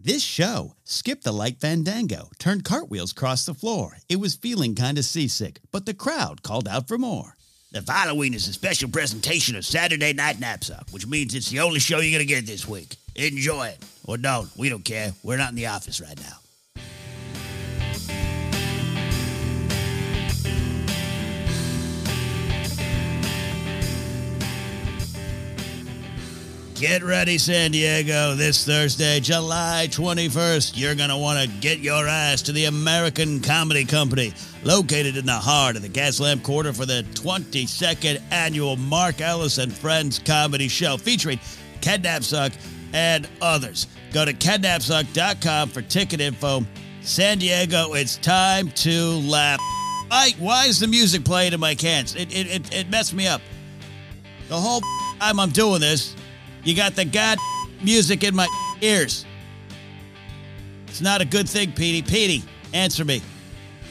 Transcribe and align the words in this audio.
This 0.00 0.22
show 0.22 0.76
skipped 0.84 1.24
the 1.24 1.32
light 1.32 1.58
fandango, 1.60 2.30
turned 2.38 2.64
cartwheels 2.64 3.10
across 3.10 3.44
the 3.44 3.52
floor. 3.52 3.98
It 4.08 4.20
was 4.20 4.36
feeling 4.36 4.76
kind 4.76 4.96
of 4.96 5.04
seasick, 5.04 5.58
but 5.72 5.86
the 5.86 5.92
crowd 5.92 6.44
called 6.44 6.68
out 6.68 6.86
for 6.86 6.98
more. 6.98 7.36
The 7.72 7.82
following 7.82 8.32
is 8.32 8.46
a 8.46 8.52
special 8.52 8.88
presentation 8.90 9.56
of 9.56 9.66
Saturday 9.66 10.12
Night 10.12 10.36
Napzok, 10.36 10.92
which 10.92 11.08
means 11.08 11.34
it's 11.34 11.50
the 11.50 11.58
only 11.58 11.80
show 11.80 11.98
you're 11.98 12.20
to 12.20 12.24
get 12.24 12.46
this 12.46 12.68
week. 12.68 12.94
Enjoy 13.16 13.66
it. 13.66 13.84
Or 14.04 14.16
don't. 14.16 14.56
We 14.56 14.68
don't 14.68 14.84
care. 14.84 15.14
We're 15.24 15.36
not 15.36 15.50
in 15.50 15.56
the 15.56 15.66
office 15.66 16.00
right 16.00 16.16
now. 16.20 16.47
Get 26.80 27.02
ready, 27.02 27.38
San 27.38 27.72
Diego. 27.72 28.36
This 28.36 28.64
Thursday, 28.64 29.18
July 29.18 29.88
21st, 29.90 30.74
you're 30.76 30.94
going 30.94 31.10
to 31.10 31.16
want 31.16 31.40
to 31.40 31.48
get 31.58 31.80
your 31.80 32.06
ass 32.06 32.40
to 32.42 32.52
the 32.52 32.66
American 32.66 33.40
Comedy 33.40 33.84
Company, 33.84 34.32
located 34.62 35.16
in 35.16 35.26
the 35.26 35.32
heart 35.32 35.74
of 35.74 35.82
the 35.82 35.88
Gaslamp 35.88 36.44
Quarter 36.44 36.72
for 36.72 36.86
the 36.86 37.04
22nd 37.14 38.22
annual 38.30 38.76
Mark 38.76 39.20
Ellis 39.20 39.58
and 39.58 39.72
Friends 39.72 40.20
Comedy 40.20 40.68
Show, 40.68 40.96
featuring 40.96 41.40
Ken 41.80 42.00
Napzok 42.00 42.56
and 42.92 43.28
others. 43.42 43.88
Go 44.12 44.24
to 44.24 44.32
kennapzok.com 44.32 45.70
for 45.70 45.82
ticket 45.82 46.20
info. 46.20 46.64
San 47.00 47.38
Diego, 47.38 47.94
it's 47.94 48.18
time 48.18 48.70
to 48.70 49.18
laugh. 49.28 49.58
I, 50.12 50.32
why 50.38 50.66
is 50.66 50.78
the 50.78 50.86
music 50.86 51.24
playing 51.24 51.54
in 51.54 51.58
my 51.58 51.74
cans? 51.74 52.14
It, 52.14 52.32
it, 52.32 52.46
it, 52.46 52.72
it 52.72 52.88
messed 52.88 53.14
me 53.14 53.26
up. 53.26 53.42
The 54.48 54.56
whole 54.56 54.80
time 55.18 55.40
I'm 55.40 55.50
doing 55.50 55.80
this, 55.80 56.14
you 56.64 56.74
got 56.74 56.94
the 56.94 57.04
god 57.04 57.38
music 57.82 58.24
in 58.24 58.34
my 58.34 58.48
ears. 58.80 59.24
It's 60.86 61.00
not 61.00 61.20
a 61.20 61.24
good 61.24 61.48
thing, 61.48 61.72
Petey. 61.72 62.02
Petey, 62.02 62.44
answer 62.72 63.04
me. 63.04 63.22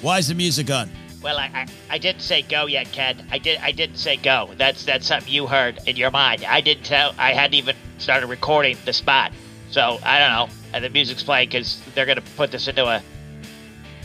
Why 0.02 0.20
is 0.20 0.28
the 0.28 0.36
music 0.36 0.70
on? 0.70 0.90
Well, 1.22 1.38
I, 1.38 1.46
I, 1.46 1.68
I 1.90 1.98
didn't 1.98 2.22
say 2.22 2.42
go 2.44 2.68
yet, 2.68 2.92
Ken. 2.92 3.26
I 3.32 3.38
did 3.38 3.60
I 3.60 3.72
didn't 3.72 3.98
say 3.98 4.18
go. 4.18 4.50
That's 4.58 4.86
that's 4.86 5.08
something 5.08 5.32
you 5.32 5.48
heard 5.48 5.80
in 5.88 5.96
your 5.96 6.12
mind. 6.12 6.44
I 6.46 6.62
didn't 6.62 6.86
tell. 6.86 7.14
I 7.18 7.34
hadn't 7.34 7.56
even 7.56 7.76
started 7.98 8.28
recording 8.28 8.78
the 8.86 8.94
spot. 8.94 9.32
So 9.72 10.00
I 10.04 10.20
don't 10.20 10.32
know. 10.32 10.56
And 10.74 10.84
the 10.84 10.90
music's 10.90 11.24
playing 11.24 11.50
because 11.50 11.82
they're 11.96 12.06
gonna 12.06 12.22
put 12.36 12.52
this 12.52 12.68
into 12.68 12.86
a 12.86 13.02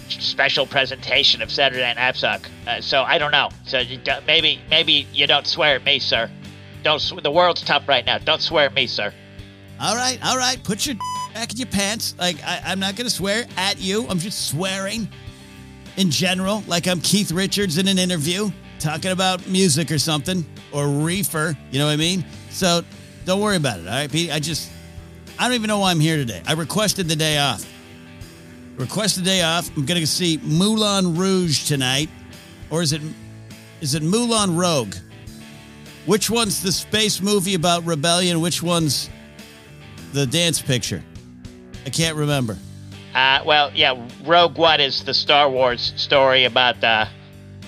special 0.08 0.66
presentation 0.66 1.42
of 1.42 1.50
Saturday 1.50 1.82
Night 1.82 1.96
Napzok. 1.96 2.46
Uh, 2.66 2.80
so 2.80 3.02
I 3.02 3.18
don't 3.18 3.32
know. 3.32 3.50
So 3.66 3.82
maybe 4.26 4.60
maybe 4.70 5.06
you 5.12 5.26
don't 5.26 5.46
swear 5.46 5.76
at 5.76 5.84
me, 5.84 5.98
sir. 5.98 6.30
Don't. 6.82 7.00
Sw- 7.00 7.22
the 7.22 7.30
world's 7.30 7.62
tough 7.62 7.88
right 7.88 8.04
now. 8.04 8.18
Don't 8.18 8.40
swear 8.40 8.66
at 8.66 8.74
me, 8.74 8.86
sir. 8.86 9.12
All 9.80 9.96
right, 9.96 10.18
all 10.24 10.36
right. 10.36 10.62
Put 10.62 10.86
your 10.86 10.96
back 11.34 11.52
in 11.52 11.58
your 11.58 11.66
pants. 11.66 12.14
Like 12.18 12.42
I, 12.44 12.62
I'm 12.66 12.80
not 12.80 12.96
gonna 12.96 13.10
swear 13.10 13.46
at 13.56 13.80
you. 13.80 14.06
I'm 14.08 14.18
just 14.18 14.48
swearing 14.48 15.08
in 15.96 16.10
general, 16.10 16.62
like 16.66 16.86
I'm 16.86 17.00
Keith 17.00 17.32
Richards 17.32 17.78
in 17.78 17.88
an 17.88 17.98
interview 17.98 18.50
talking 18.78 19.12
about 19.12 19.46
music 19.46 19.90
or 19.92 19.98
something 19.98 20.44
or 20.72 20.88
reefer. 20.88 21.56
You 21.70 21.78
know 21.78 21.86
what 21.86 21.92
I 21.92 21.96
mean? 21.96 22.24
So 22.50 22.82
don't 23.24 23.40
worry 23.40 23.56
about 23.56 23.78
it. 23.80 23.86
All 23.86 23.92
right, 23.92 24.10
Pete. 24.10 24.32
I 24.32 24.40
just 24.40 24.70
I 25.38 25.46
don't 25.48 25.54
even 25.54 25.68
know 25.68 25.78
why 25.78 25.90
I'm 25.90 26.00
here 26.00 26.16
today. 26.16 26.42
I 26.46 26.52
requested 26.54 27.08
the 27.08 27.16
day 27.16 27.38
off. 27.38 27.66
Request 28.76 29.16
the 29.16 29.22
day 29.22 29.42
off. 29.42 29.74
I'm 29.76 29.86
gonna 29.86 30.06
see 30.06 30.38
Moulin 30.42 31.16
Rouge 31.16 31.66
tonight, 31.66 32.08
or 32.70 32.82
is 32.82 32.92
it 32.92 33.02
is 33.80 33.94
it 33.94 34.02
Moulin 34.02 34.56
Rogue? 34.56 34.94
Which 36.06 36.30
one's 36.30 36.62
the 36.62 36.72
space 36.72 37.20
movie 37.20 37.54
about 37.54 37.84
rebellion? 37.84 38.40
Which 38.40 38.62
one's 38.62 39.08
the 40.12 40.26
dance 40.26 40.60
picture? 40.60 41.02
I 41.86 41.90
can't 41.90 42.16
remember. 42.16 42.56
Uh, 43.14 43.40
well, 43.44 43.70
yeah, 43.74 43.94
Rogue 44.24 44.56
One 44.56 44.80
is 44.80 45.04
the 45.04 45.14
Star 45.14 45.48
Wars 45.48 45.92
story 45.96 46.44
about 46.44 46.80
the 46.80 47.08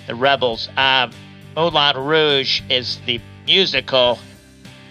the 0.06 0.15
rebels. 0.15 0.69
Um, 0.77 1.12
Moulin 1.56 1.97
Rouge 1.97 2.61
is 2.69 2.99
the 3.06 3.21
musical 3.47 4.19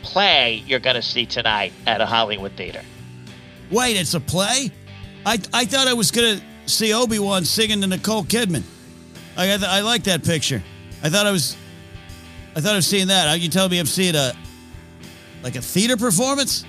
play 0.01 0.63
you're 0.65 0.79
going 0.79 0.95
to 0.95 1.01
see 1.01 1.25
tonight 1.25 1.73
at 1.85 2.01
a 2.01 2.05
Hollywood 2.05 2.53
theater. 2.53 2.81
Wait, 3.71 3.95
it's 3.97 4.13
a 4.13 4.19
play? 4.19 4.71
I 5.25 5.39
I 5.53 5.65
thought 5.65 5.87
I 5.87 5.93
was 5.93 6.11
gonna 6.11 6.41
see 6.65 6.93
Obi 6.93 7.19
Wan 7.19 7.45
singing 7.45 7.81
to 7.81 7.87
Nicole 7.87 8.23
Kidman. 8.23 8.63
I 9.35 9.51
I 9.53 9.81
like 9.81 10.03
that 10.03 10.23
picture. 10.23 10.61
I 11.01 11.09
thought 11.09 11.25
I 11.25 11.31
was, 11.31 11.57
I 12.55 12.61
thought 12.61 12.75
I've 12.75 12.85
seen 12.85 13.07
that. 13.07 13.27
Are 13.27 13.37
you 13.37 13.49
telling 13.49 13.71
me 13.71 13.79
I've 13.79 13.89
seen 13.89 14.15
a, 14.15 14.33
like 15.41 15.55
a 15.55 15.61
theater 15.61 15.97
performance? 15.97 16.65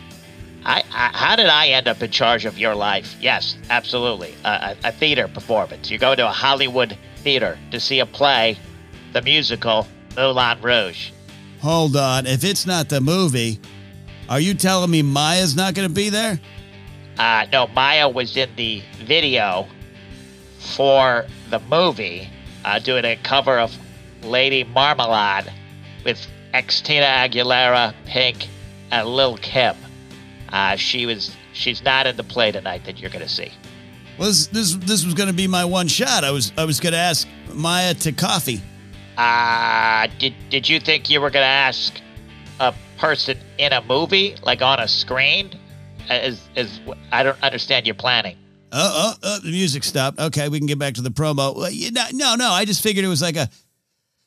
I, 0.65 0.83
I 0.93 1.11
how 1.12 1.37
did 1.37 1.47
I 1.47 1.69
end 1.69 1.89
up 1.89 2.03
in 2.03 2.11
charge 2.11 2.47
of 2.47 2.59
your 2.59 2.75
life? 2.75 3.17
Yes, 3.21 3.56
absolutely, 3.69 4.34
a, 4.44 4.49
a, 4.49 4.89
a 4.89 4.93
theater 4.93 5.28
performance. 5.28 5.91
You 5.91 5.99
go 5.99 6.15
to 6.15 6.27
a 6.27 6.33
Hollywood 6.33 6.97
theater 7.19 7.59
to 7.71 7.78
see 7.78 8.00
a 8.00 8.06
play, 8.06 8.56
the 9.12 9.21
musical 9.21 9.87
Moulin 10.17 10.61
Rouge. 10.62 11.11
Hold 11.61 11.97
on. 11.97 12.27
If 12.27 12.44
it's 12.44 12.67
not 12.67 12.89
the 12.89 13.00
movie, 13.00 13.61
are 14.28 14.41
you 14.41 14.55
telling 14.55 14.91
me 14.91 15.03
Maya's 15.03 15.55
not 15.55 15.75
gonna 15.75 15.91
be 15.91 16.09
there? 16.09 16.41
Uh, 17.19 17.47
no, 17.53 17.67
Maya 17.69 18.09
was 18.09 18.37
in 18.37 18.49
the 18.56 18.83
video 19.05 19.67
for 20.59 21.27
the 21.50 21.61
movie, 21.61 22.28
uh, 22.65 22.78
doing 22.78 23.05
a 23.05 23.17
cover 23.17 23.59
of 23.59 23.77
Lady 24.23 24.65
Marmalade 24.65 25.53
with 26.05 26.27
Xtina 26.53 27.29
Aguilera, 27.29 27.95
Pink, 28.07 28.49
and 28.91 29.09
Lil 29.09 29.37
Kim. 29.39 29.77
Uh, 30.51 30.77
she 30.77 31.07
was 31.07 31.35
she's 31.53 31.83
not 31.83 32.07
in 32.07 32.17
the 32.17 32.25
play 32.25 32.53
tonight 32.53 32.85
that 32.85 32.99
you're 32.99 33.11
going 33.11 33.25
to 33.25 33.29
see. 33.29 33.51
Well, 34.19 34.29
this 34.29 34.47
this, 34.49 34.75
this 34.77 35.05
was 35.05 35.15
gonna 35.15 35.33
be 35.33 35.49
my 35.49 35.65
one 35.65 35.89
shot. 35.89 36.23
I 36.23 36.31
was 36.31 36.53
I 36.57 36.65
was 36.65 36.79
gonna 36.79 36.97
ask 36.97 37.27
Maya 37.53 37.95
to 37.95 38.13
coffee. 38.13 38.63
Uh, 39.17 40.09
did 40.19 40.35
did 40.51 40.69
you 40.69 40.81
think 40.81 41.09
you 41.11 41.21
were 41.21 41.31
going 41.31 41.45
to 41.45 41.49
ask 41.49 42.01
a 42.61 42.75
person 42.99 43.39
in 43.59 43.73
a 43.73 43.83
movie, 43.83 44.37
like 44.43 44.63
on 44.63 44.81
a 44.81 44.89
screen? 44.89 45.59
Is 46.11 46.41
is 46.57 46.81
I 47.13 47.23
don't 47.23 47.41
understand 47.43 47.87
your 47.87 47.95
planning. 47.95 48.37
Oh, 48.77 49.15
oh, 49.15 49.15
oh, 49.23 49.39
the 49.39 49.53
music 49.53 49.85
stopped. 49.85 50.19
Okay, 50.19 50.49
we 50.49 50.59
can 50.59 50.67
get 50.67 50.81
back 50.81 50.95
to 50.95 51.03
the 51.03 51.11
promo. 51.11 51.55
Know, 51.93 52.05
no, 52.13 52.35
no, 52.35 52.51
I 52.51 52.65
just 52.65 52.83
figured 52.83 53.05
it 53.05 53.09
was 53.09 53.23
like 53.23 53.37
a 53.37 53.49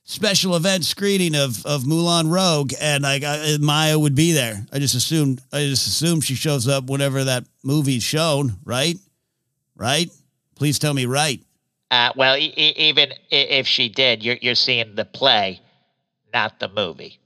special 0.07 0.55
event 0.55 0.85
screening 0.85 1.35
of 1.35 1.63
of 1.65 1.83
Mulan 1.83 2.31
Rogue, 2.31 2.73
and 2.81 3.03
like 3.03 3.23
I, 3.23 3.57
Maya 3.59 3.99
would 3.99 4.15
be 4.15 4.31
there. 4.31 4.65
I 4.71 4.79
just 4.79 4.95
assumed, 4.95 5.41
I 5.53 5.65
just 5.65 5.85
assumed 5.85 6.23
she 6.23 6.33
shows 6.33 6.67
up 6.67 6.85
whenever 6.89 7.25
that 7.25 7.43
movie's 7.63 8.03
shown, 8.03 8.57
right? 8.65 8.97
Right? 9.75 10.09
Please 10.55 10.79
tell 10.79 10.93
me 10.93 11.05
right. 11.05 11.43
Uh, 11.91 12.11
well, 12.15 12.35
e- 12.35 12.53
even 12.55 13.13
if 13.29 13.67
she 13.67 13.89
did, 13.89 14.23
you're 14.23 14.37
you're 14.41 14.55
seeing 14.55 14.95
the 14.95 15.05
play, 15.05 15.61
not 16.33 16.59
the 16.59 16.69
movie. 16.69 17.19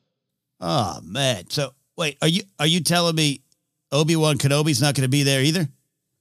Oh 0.60 1.00
man. 1.04 1.50
So 1.50 1.74
wait, 1.96 2.18
are 2.22 2.28
you 2.28 2.42
are 2.60 2.68
you 2.68 2.82
telling 2.82 3.16
me 3.16 3.42
Obi 3.92 4.16
Wan 4.16 4.38
Kenobi's 4.38 4.82
not 4.82 4.96
going 4.96 5.04
to 5.04 5.10
be 5.10 5.24
there 5.24 5.42
either? 5.42 5.70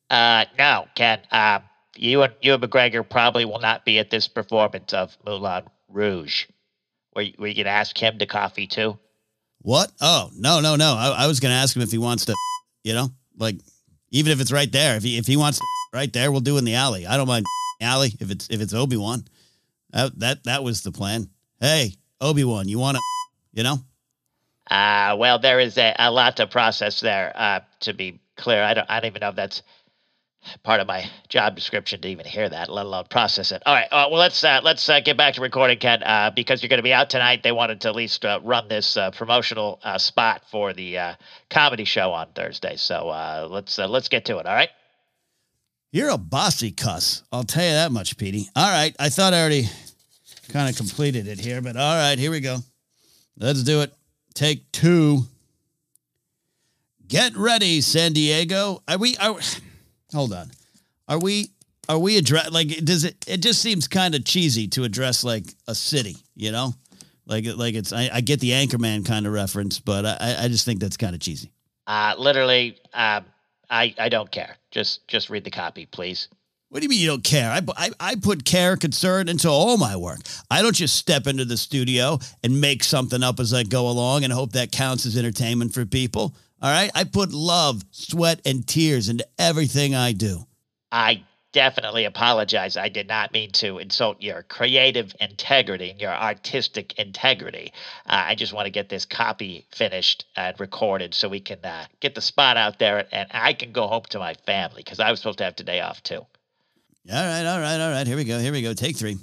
Uh, 0.08 0.44
no, 0.58 0.86
Ken. 0.94 1.20
Uh, 1.30 1.60
you 1.96 2.22
and 2.22 2.32
Ewan 2.40 2.60
McGregor 2.60 3.08
probably 3.08 3.44
will 3.44 3.60
not 3.60 3.84
be 3.84 3.98
at 3.98 4.10
this 4.10 4.26
performance 4.26 4.92
of 4.92 5.16
Moulin 5.24 5.64
Rouge. 5.90 6.46
Were 7.14 7.22
you, 7.22 7.34
were 7.38 7.46
you 7.48 7.64
gonna 7.64 7.74
ask 7.76 7.96
him 7.96 8.18
to 8.18 8.26
coffee 8.26 8.66
too? 8.66 8.98
What? 9.62 9.92
Oh 10.00 10.30
no, 10.34 10.60
no, 10.60 10.76
no. 10.76 10.94
I, 10.96 11.24
I 11.24 11.26
was 11.26 11.40
going 11.40 11.50
to 11.52 11.56
ask 11.56 11.76
him 11.76 11.82
if 11.82 11.90
he 11.90 11.98
wants 11.98 12.24
to, 12.26 12.34
you 12.82 12.94
know, 12.94 13.10
like 13.36 13.56
even 14.10 14.32
if 14.32 14.40
it's 14.40 14.52
right 14.52 14.70
there. 14.70 14.96
If 14.96 15.02
he 15.02 15.18
if 15.18 15.26
he 15.26 15.36
wants 15.36 15.58
to 15.58 15.64
right 15.92 16.12
there, 16.12 16.30
we'll 16.30 16.40
do 16.40 16.58
in 16.58 16.64
the 16.64 16.74
alley. 16.74 17.06
I 17.06 17.16
don't 17.16 17.28
mind 17.28 17.44
alley 17.80 18.12
if 18.20 18.30
it's 18.30 18.48
if 18.50 18.60
it's 18.60 18.74
Obi 18.74 18.96
Wan. 18.96 19.24
That 19.90 20.18
that 20.18 20.44
that 20.44 20.64
was 20.64 20.82
the 20.82 20.92
plan. 20.92 21.28
Hey, 21.60 21.94
Obi 22.20 22.44
Wan, 22.44 22.68
you 22.68 22.78
want 22.78 22.96
to, 22.96 23.02
you 23.52 23.62
know? 23.62 23.78
Uh, 24.70 25.16
well, 25.18 25.38
there 25.38 25.58
is 25.58 25.76
a, 25.76 25.94
a 25.98 26.10
lot 26.10 26.36
to 26.36 26.46
process 26.46 27.00
there. 27.00 27.32
Uh, 27.34 27.60
to 27.80 27.92
be 27.92 28.20
clear, 28.36 28.62
I 28.62 28.74
don't 28.74 28.88
I 28.88 29.00
don't 29.00 29.08
even 29.08 29.20
know 29.20 29.30
if 29.30 29.36
that's 29.36 29.62
part 30.62 30.80
of 30.80 30.86
my 30.86 31.08
job 31.28 31.54
description 31.54 32.00
to 32.00 32.08
even 32.08 32.26
hear 32.26 32.48
that, 32.48 32.68
let 32.68 32.86
alone 32.86 33.04
process 33.10 33.52
it. 33.52 33.62
All 33.66 33.74
right, 33.74 33.88
uh, 33.90 34.08
well 34.10 34.20
let's 34.20 34.42
uh, 34.42 34.60
let's 34.62 34.88
uh, 34.88 35.00
get 35.00 35.16
back 35.16 35.34
to 35.34 35.40
recording, 35.40 35.78
Ken, 35.78 36.02
uh, 36.02 36.30
because 36.34 36.62
you're 36.62 36.68
going 36.68 36.78
to 36.78 36.82
be 36.82 36.92
out 36.92 37.10
tonight. 37.10 37.42
They 37.42 37.52
wanted 37.52 37.80
to 37.82 37.88
at 37.88 37.96
least 37.96 38.24
uh, 38.24 38.40
run 38.42 38.68
this 38.68 38.96
uh, 38.96 39.10
promotional 39.10 39.80
spot 39.98 40.42
for 40.50 40.72
the 40.72 41.16
comedy 41.50 41.84
show 41.84 42.12
on 42.12 42.28
Thursday. 42.34 42.76
So 42.76 43.48
let's 43.50 43.78
let's 43.78 44.08
get 44.08 44.24
to 44.26 44.38
it. 44.38 44.46
All 44.46 44.54
right. 44.54 44.70
You're 45.92 46.10
a 46.10 46.18
bossy 46.18 46.70
cuss. 46.70 47.24
I'll 47.32 47.42
tell 47.42 47.64
you 47.64 47.72
that 47.72 47.90
much, 47.90 48.16
Petey. 48.16 48.48
All 48.54 48.70
right. 48.70 48.94
I 49.00 49.08
thought 49.08 49.34
I 49.34 49.40
already 49.40 49.68
kind 50.50 50.68
of 50.68 50.76
completed 50.76 51.26
it 51.26 51.40
here, 51.40 51.60
but 51.60 51.76
all 51.76 51.96
right, 51.96 52.18
here 52.18 52.30
we 52.30 52.40
go. 52.40 52.58
Let's 53.36 53.62
do 53.62 53.80
it. 53.80 53.92
Take 54.34 54.70
two. 54.72 55.22
Get 57.08 57.36
ready, 57.36 57.80
San 57.80 58.12
Diego. 58.12 58.82
Are 58.86 58.98
we 58.98 59.16
are 59.16 59.38
hold 60.12 60.32
on. 60.32 60.50
Are 61.08 61.18
we 61.18 61.50
are 61.88 61.98
we 61.98 62.16
address 62.16 62.50
like 62.50 62.68
does 62.84 63.04
it 63.04 63.24
it 63.26 63.38
just 63.38 63.60
seems 63.60 63.88
kind 63.88 64.14
of 64.14 64.24
cheesy 64.24 64.68
to 64.68 64.84
address 64.84 65.24
like 65.24 65.44
a 65.66 65.74
city, 65.74 66.16
you 66.34 66.52
know? 66.52 66.74
Like 67.26 67.44
like 67.56 67.74
it's 67.74 67.92
I, 67.92 68.10
I 68.12 68.20
get 68.20 68.40
the 68.40 68.50
Anchorman 68.50 69.06
kind 69.06 69.26
of 69.26 69.32
reference, 69.32 69.78
but 69.78 70.04
I, 70.04 70.44
I 70.44 70.48
just 70.48 70.64
think 70.64 70.80
that's 70.80 70.96
kind 70.96 71.14
of 71.14 71.20
cheesy. 71.20 71.52
Uh, 71.86 72.14
literally, 72.18 72.78
uh, 72.92 73.20
I 73.68 73.94
I 73.98 74.08
don't 74.08 74.30
care. 74.30 74.56
Just 74.70 75.06
just 75.08 75.30
read 75.30 75.44
the 75.44 75.50
copy, 75.50 75.86
please. 75.86 76.28
What 76.70 76.80
do 76.80 76.84
you 76.84 76.88
mean 76.88 77.00
you 77.00 77.08
don't 77.08 77.24
care? 77.24 77.50
I, 77.50 77.62
I, 77.76 77.90
I 77.98 78.14
put 78.14 78.44
care, 78.44 78.76
concern 78.76 79.28
into 79.28 79.48
all 79.48 79.76
my 79.76 79.96
work. 79.96 80.20
I 80.48 80.62
don't 80.62 80.74
just 80.74 80.94
step 80.94 81.26
into 81.26 81.44
the 81.44 81.56
studio 81.56 82.20
and 82.44 82.60
make 82.60 82.84
something 82.84 83.24
up 83.24 83.40
as 83.40 83.52
I 83.52 83.64
go 83.64 83.88
along 83.88 84.22
and 84.22 84.32
hope 84.32 84.52
that 84.52 84.70
counts 84.70 85.04
as 85.04 85.16
entertainment 85.16 85.74
for 85.74 85.84
people. 85.84 86.36
All 86.62 86.70
right. 86.70 86.90
I 86.94 87.04
put 87.04 87.32
love, 87.32 87.82
sweat, 87.90 88.40
and 88.44 88.66
tears 88.66 89.08
into 89.08 89.26
everything 89.38 89.94
I 89.94 90.12
do. 90.12 90.46
I 90.92 91.24
definitely 91.52 92.04
apologize. 92.04 92.76
I 92.76 92.88
did 92.88 93.08
not 93.08 93.32
mean 93.32 93.50
to 93.52 93.78
insult 93.78 94.20
your 94.20 94.42
creative 94.42 95.14
integrity 95.20 95.90
and 95.90 96.00
your 96.00 96.12
artistic 96.12 96.98
integrity. 96.98 97.72
Uh, 98.06 98.24
I 98.28 98.34
just 98.34 98.52
want 98.52 98.66
to 98.66 98.70
get 98.70 98.88
this 98.88 99.04
copy 99.04 99.66
finished 99.72 100.26
and 100.36 100.58
recorded 100.60 101.14
so 101.14 101.28
we 101.28 101.40
can 101.40 101.58
uh, 101.64 101.86
get 102.00 102.14
the 102.14 102.20
spot 102.20 102.56
out 102.56 102.78
there 102.78 103.06
and 103.12 103.28
I 103.32 103.52
can 103.52 103.72
go 103.72 103.86
home 103.86 104.04
to 104.10 104.18
my 104.18 104.34
family 104.46 104.82
because 104.84 105.00
I 105.00 105.10
was 105.10 105.20
supposed 105.20 105.38
to 105.38 105.44
have 105.44 105.56
today 105.56 105.80
off 105.80 106.02
too. 106.02 106.16
All 106.16 106.26
right, 107.08 107.46
all 107.46 107.60
right, 107.60 107.80
all 107.80 107.90
right. 107.90 108.06
Here 108.06 108.16
we 108.16 108.24
go. 108.24 108.38
Here 108.38 108.52
we 108.52 108.62
go. 108.62 108.74
Take 108.74 108.96
three. 108.96 109.16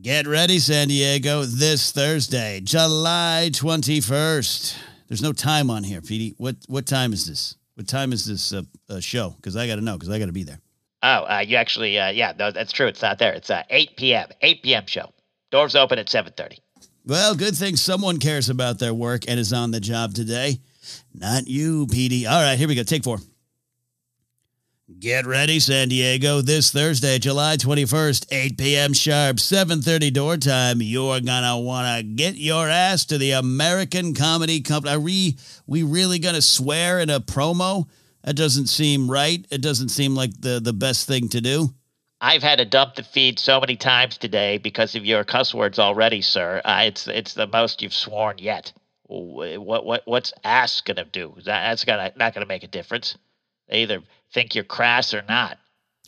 Get 0.00 0.26
ready, 0.26 0.58
San 0.58 0.88
Diego, 0.88 1.44
this 1.44 1.92
Thursday, 1.92 2.60
July 2.62 3.50
21st. 3.52 4.76
There's 5.08 5.22
no 5.22 5.32
time 5.32 5.70
on 5.70 5.84
here, 5.84 6.00
Petey. 6.00 6.34
What 6.36 6.56
what 6.68 6.86
time 6.86 7.12
is 7.12 7.26
this? 7.26 7.56
What 7.74 7.88
time 7.88 8.12
is 8.12 8.26
this 8.26 8.52
uh, 8.52 8.62
uh, 8.90 9.00
show? 9.00 9.30
Because 9.30 9.56
I 9.56 9.66
got 9.66 9.76
to 9.76 9.80
know, 9.80 9.94
because 9.94 10.10
I 10.10 10.18
got 10.18 10.26
to 10.26 10.32
be 10.32 10.42
there. 10.42 10.60
Oh, 11.02 11.24
uh, 11.24 11.44
you 11.46 11.56
actually, 11.56 11.98
uh, 11.98 12.10
yeah, 12.10 12.32
no, 12.38 12.50
that's 12.50 12.72
true. 12.72 12.88
It's 12.88 13.00
not 13.00 13.18
there. 13.18 13.32
It's 13.32 13.50
uh, 13.50 13.62
8 13.70 13.96
p.m. 13.96 14.28
8 14.42 14.62
p.m. 14.64 14.86
show. 14.86 15.12
Doors 15.50 15.76
open 15.76 15.98
at 15.98 16.06
7:30. 16.06 16.58
Well, 17.06 17.34
good 17.34 17.56
thing 17.56 17.76
someone 17.76 18.18
cares 18.18 18.50
about 18.50 18.78
their 18.78 18.92
work 18.92 19.22
and 19.26 19.40
is 19.40 19.52
on 19.52 19.70
the 19.70 19.80
job 19.80 20.12
today. 20.12 20.60
Not 21.14 21.46
you, 21.46 21.86
Petey. 21.86 22.26
All 22.26 22.42
right, 22.42 22.58
here 22.58 22.68
we 22.68 22.74
go. 22.74 22.82
Take 22.82 23.04
four. 23.04 23.18
Get 24.96 25.26
ready, 25.26 25.60
San 25.60 25.90
Diego. 25.90 26.40
This 26.40 26.70
Thursday, 26.70 27.18
July 27.18 27.58
21st, 27.58 28.26
8 28.32 28.56
p.m. 28.56 28.92
sharp, 28.94 29.36
7.30 29.36 30.14
door 30.14 30.38
time. 30.38 30.80
You're 30.80 31.20
going 31.20 31.42
to 31.42 31.56
want 31.58 31.98
to 31.98 32.02
get 32.02 32.36
your 32.36 32.66
ass 32.66 33.04
to 33.06 33.18
the 33.18 33.32
American 33.32 34.14
Comedy 34.14 34.62
Company. 34.62 34.94
Are 34.94 34.98
we, 34.98 35.36
we 35.66 35.82
really 35.82 36.18
going 36.18 36.36
to 36.36 36.42
swear 36.42 37.00
in 37.00 37.10
a 37.10 37.20
promo? 37.20 37.86
That 38.24 38.34
doesn't 38.34 38.68
seem 38.68 39.10
right. 39.10 39.46
It 39.50 39.60
doesn't 39.60 39.90
seem 39.90 40.14
like 40.14 40.30
the, 40.40 40.58
the 40.58 40.72
best 40.72 41.06
thing 41.06 41.28
to 41.28 41.42
do. 41.42 41.68
I've 42.22 42.42
had 42.42 42.56
to 42.56 42.64
dump 42.64 42.94
the 42.94 43.02
feed 43.02 43.38
so 43.38 43.60
many 43.60 43.76
times 43.76 44.16
today 44.16 44.56
because 44.56 44.94
of 44.94 45.04
your 45.04 45.22
cuss 45.22 45.52
words 45.52 45.78
already, 45.78 46.22
sir. 46.22 46.62
Uh, 46.64 46.84
it's 46.86 47.06
it's 47.06 47.34
the 47.34 47.46
most 47.46 47.82
you've 47.82 47.92
sworn 47.92 48.38
yet. 48.38 48.72
What 49.04 49.84
what 49.84 50.02
what's 50.06 50.32
ass 50.44 50.80
gonna 50.80 51.04
do? 51.04 51.34
That, 51.44 51.44
that's 51.44 51.84
gonna 51.84 52.12
not 52.16 52.32
gonna 52.32 52.46
make 52.46 52.64
a 52.64 52.68
difference. 52.68 53.16
They 53.68 53.82
either 53.82 54.02
think 54.32 54.54
you're 54.54 54.64
crass 54.64 55.14
or 55.14 55.24
not. 55.28 55.58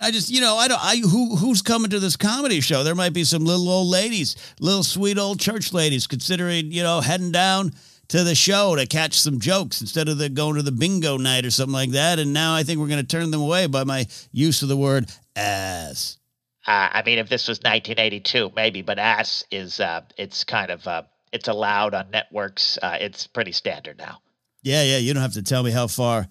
I 0.00 0.10
just, 0.10 0.30
you 0.30 0.40
know, 0.40 0.56
I 0.56 0.66
don't. 0.66 0.82
I 0.82 0.96
who 0.96 1.36
who's 1.36 1.60
coming 1.60 1.90
to 1.90 2.00
this 2.00 2.16
comedy 2.16 2.62
show? 2.62 2.82
There 2.82 2.94
might 2.94 3.12
be 3.12 3.24
some 3.24 3.44
little 3.44 3.68
old 3.68 3.88
ladies, 3.88 4.34
little 4.58 4.82
sweet 4.82 5.18
old 5.18 5.38
church 5.38 5.74
ladies, 5.74 6.06
considering 6.06 6.72
you 6.72 6.82
know 6.82 7.02
heading 7.02 7.32
down 7.32 7.72
to 8.08 8.24
the 8.24 8.34
show 8.34 8.74
to 8.76 8.86
catch 8.86 9.18
some 9.20 9.38
jokes 9.38 9.80
instead 9.80 10.08
of 10.08 10.16
the 10.16 10.28
going 10.28 10.56
to 10.56 10.62
the 10.62 10.72
bingo 10.72 11.18
night 11.18 11.44
or 11.44 11.50
something 11.50 11.74
like 11.74 11.90
that. 11.90 12.18
And 12.18 12.32
now 12.32 12.54
I 12.54 12.62
think 12.62 12.80
we're 12.80 12.88
going 12.88 13.04
to 13.04 13.06
turn 13.06 13.30
them 13.30 13.42
away 13.42 13.66
by 13.66 13.84
my 13.84 14.06
use 14.32 14.62
of 14.62 14.68
the 14.68 14.76
word 14.76 15.08
ass. 15.36 16.18
Uh, 16.66 16.88
I 16.92 17.02
mean, 17.04 17.18
if 17.18 17.28
this 17.28 17.46
was 17.46 17.58
1982, 17.58 18.52
maybe, 18.56 18.82
but 18.82 18.98
ass 18.98 19.44
is 19.50 19.80
uh, 19.80 20.00
it's 20.16 20.44
kind 20.44 20.70
of 20.70 20.86
uh, 20.86 21.02
it's 21.32 21.48
allowed 21.48 21.94
on 21.94 22.10
networks. 22.10 22.78
Uh, 22.82 22.96
it's 23.00 23.26
pretty 23.26 23.52
standard 23.52 23.98
now. 23.98 24.18
Yeah, 24.62 24.82
yeah. 24.82 24.98
You 24.98 25.14
don't 25.14 25.22
have 25.22 25.34
to 25.34 25.42
tell 25.42 25.62
me 25.62 25.70
how 25.70 25.86
far 25.86 26.26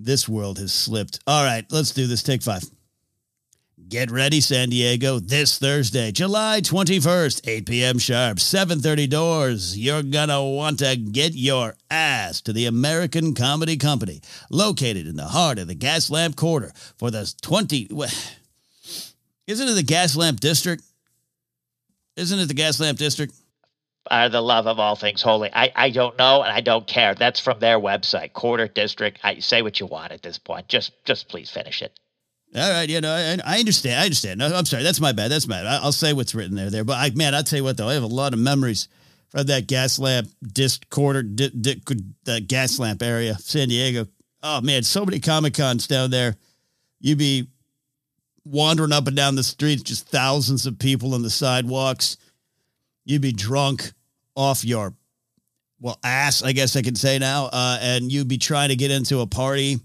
this 0.00 0.28
world 0.28 0.58
has 0.58 0.72
slipped. 0.72 1.20
All 1.26 1.44
right, 1.44 1.64
let's 1.70 1.92
do 1.92 2.06
this. 2.06 2.22
Take 2.22 2.42
five. 2.42 2.64
Get 3.88 4.10
ready, 4.10 4.40
San 4.40 4.68
Diego, 4.68 5.18
this 5.18 5.58
Thursday, 5.58 6.12
July 6.12 6.60
21st, 6.60 7.48
8 7.48 7.66
p.m. 7.66 7.98
sharp, 7.98 8.38
7.30 8.38 9.10
doors. 9.10 9.76
You're 9.76 10.04
gonna 10.04 10.44
want 10.44 10.78
to 10.78 10.94
get 10.96 11.34
your 11.34 11.74
ass 11.90 12.40
to 12.42 12.52
the 12.52 12.66
American 12.66 13.34
Comedy 13.34 13.76
Company, 13.76 14.20
located 14.48 15.08
in 15.08 15.16
the 15.16 15.24
heart 15.24 15.58
of 15.58 15.66
the 15.66 15.74
Gaslamp 15.74 16.36
Quarter 16.36 16.72
for 16.98 17.10
the 17.10 17.34
20... 17.42 17.88
Isn't 19.48 19.68
it 19.68 19.74
the 19.74 19.82
Gaslamp 19.82 20.38
District? 20.38 20.84
Isn't 22.16 22.38
it 22.38 22.46
the 22.46 22.54
Gaslamp 22.54 22.96
District? 22.96 23.34
Uh, 24.10 24.28
the 24.28 24.40
love 24.40 24.66
of 24.66 24.78
all 24.78 24.96
things 24.96 25.22
holy. 25.22 25.50
I, 25.52 25.72
I 25.74 25.90
don't 25.90 26.16
know 26.16 26.42
and 26.42 26.52
I 26.52 26.60
don't 26.60 26.86
care. 26.86 27.14
That's 27.14 27.40
from 27.40 27.58
their 27.58 27.78
website, 27.78 28.32
Quarter 28.32 28.68
District. 28.68 29.18
I 29.22 29.40
say 29.40 29.62
what 29.62 29.80
you 29.80 29.86
want 29.86 30.12
at 30.12 30.22
this 30.22 30.38
point. 30.38 30.68
Just 30.68 30.92
just 31.04 31.28
please 31.28 31.50
finish 31.50 31.82
it. 31.82 31.98
All 32.54 32.70
right, 32.70 32.88
you 32.88 33.00
know, 33.00 33.12
I, 33.12 33.38
I 33.44 33.58
understand. 33.60 34.00
I 34.00 34.04
understand. 34.04 34.38
No, 34.40 34.46
I'm 34.46 34.66
sorry. 34.66 34.82
That's 34.82 35.00
my 35.00 35.12
bad. 35.12 35.30
That's 35.30 35.46
my 35.46 35.62
bad. 35.62 35.82
I'll 35.82 35.92
say 35.92 36.12
what's 36.12 36.34
written 36.34 36.56
there. 36.56 36.70
There, 36.70 36.84
but 36.84 36.94
I, 36.94 37.10
man, 37.14 37.34
I'll 37.34 37.44
tell 37.44 37.58
you 37.58 37.64
what 37.64 37.76
though. 37.76 37.88
I 37.88 37.94
have 37.94 38.02
a 38.02 38.08
lot 38.08 38.32
of 38.32 38.40
memories 38.40 38.88
from 39.28 39.46
that 39.46 39.68
gas 39.68 39.98
lamp 39.98 40.28
disc 40.42 40.88
quarter 40.90 41.22
di, 41.22 41.50
di, 41.50 41.80
the 42.24 42.40
gas 42.40 42.78
lamp 42.78 43.02
area, 43.02 43.34
San 43.34 43.68
Diego. 43.68 44.06
Oh 44.42 44.60
man, 44.60 44.82
so 44.82 45.04
many 45.04 45.20
comic 45.20 45.54
cons 45.54 45.86
down 45.86 46.10
there. 46.10 46.36
You'd 47.00 47.18
be 47.18 47.48
wandering 48.44 48.92
up 48.92 49.06
and 49.06 49.16
down 49.16 49.36
the 49.36 49.44
streets, 49.44 49.82
just 49.82 50.08
thousands 50.08 50.66
of 50.66 50.78
people 50.78 51.14
on 51.14 51.22
the 51.22 51.30
sidewalks. 51.30 52.16
You'd 53.04 53.22
be 53.22 53.32
drunk 53.32 53.92
off 54.36 54.64
your 54.64 54.94
well 55.80 55.98
ass, 56.04 56.42
I 56.42 56.52
guess 56.52 56.76
I 56.76 56.82
can 56.82 56.94
say 56.94 57.18
now, 57.18 57.46
uh, 57.46 57.78
and 57.80 58.12
you'd 58.12 58.28
be 58.28 58.38
trying 58.38 58.68
to 58.68 58.76
get 58.76 58.90
into 58.90 59.20
a 59.20 59.26
party, 59.26 59.80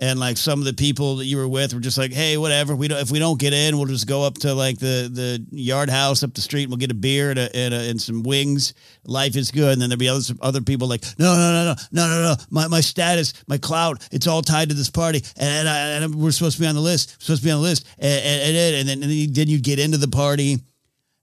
and 0.00 0.20
like 0.20 0.36
some 0.36 0.60
of 0.60 0.64
the 0.64 0.74
people 0.74 1.16
that 1.16 1.24
you 1.24 1.36
were 1.36 1.48
with 1.48 1.74
were 1.74 1.80
just 1.80 1.98
like, 1.98 2.12
hey, 2.12 2.36
whatever. 2.36 2.76
We 2.76 2.86
don't 2.86 3.00
if 3.00 3.10
we 3.10 3.18
don't 3.18 3.38
get 3.38 3.52
in, 3.52 3.76
we'll 3.76 3.86
just 3.86 4.06
go 4.06 4.22
up 4.22 4.34
to 4.38 4.54
like 4.54 4.78
the 4.78 5.10
the 5.12 5.44
yard 5.50 5.90
house 5.90 6.22
up 6.22 6.34
the 6.34 6.40
street. 6.40 6.64
and 6.64 6.70
We'll 6.70 6.78
get 6.78 6.92
a 6.92 6.94
beer 6.94 7.30
and 7.30 7.38
a, 7.38 7.56
and, 7.56 7.74
a, 7.74 7.90
and 7.90 8.00
some 8.00 8.22
wings. 8.22 8.74
Life 9.04 9.36
is 9.36 9.50
good. 9.50 9.72
And 9.72 9.82
then 9.82 9.88
there'll 9.88 9.98
be 9.98 10.08
other 10.08 10.22
other 10.40 10.60
people 10.60 10.86
like, 10.86 11.02
no, 11.18 11.34
no, 11.34 11.52
no, 11.52 11.64
no, 11.64 11.74
no, 11.90 12.08
no, 12.08 12.22
no. 12.22 12.36
My 12.50 12.68
my 12.68 12.80
status, 12.80 13.34
my 13.48 13.58
clout, 13.58 14.06
it's 14.12 14.28
all 14.28 14.42
tied 14.42 14.68
to 14.68 14.74
this 14.76 14.90
party, 14.90 15.22
and, 15.36 15.68
I, 15.68 15.78
and 15.90 16.14
we're 16.14 16.30
supposed 16.30 16.56
to 16.58 16.62
be 16.62 16.68
on 16.68 16.76
the 16.76 16.80
list. 16.80 17.20
Supposed 17.20 17.42
to 17.42 17.46
be 17.46 17.50
on 17.50 17.60
the 17.60 17.68
list, 17.68 17.84
and 17.98 18.24
and, 18.24 18.56
and, 18.56 18.76
and 18.76 18.88
then 18.88 19.10
and 19.10 19.34
then 19.34 19.48
you 19.48 19.58
get 19.58 19.80
into 19.80 19.98
the 19.98 20.08
party 20.08 20.58